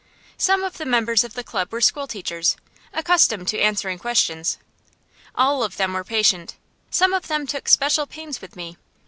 [0.39, 2.57] Some of the members of the club were school teachers,
[2.91, 4.57] accustomed to answering questions.
[5.35, 6.55] All of them were patient;
[6.89, 8.77] some of them took special pains with me.